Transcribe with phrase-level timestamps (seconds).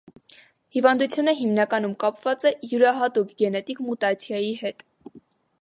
[0.77, 4.87] Հիվանդությունը հիմնականում կապված է յուրահատուկ գենետիկ մուտացիայի հետ։